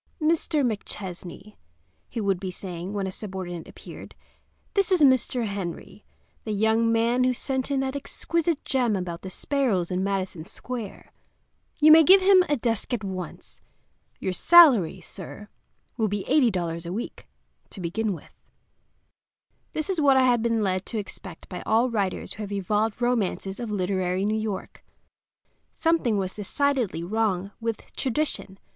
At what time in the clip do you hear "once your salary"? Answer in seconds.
13.03-15.01